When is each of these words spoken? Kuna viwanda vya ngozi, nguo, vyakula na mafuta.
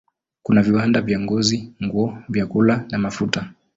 Kuna 0.43 0.61
viwanda 0.61 1.01
vya 1.01 1.19
ngozi, 1.19 1.73
nguo, 1.83 2.17
vyakula 2.29 2.85
na 2.89 2.97
mafuta. 2.97 3.49